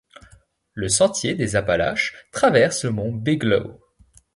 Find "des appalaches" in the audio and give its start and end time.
1.35-2.15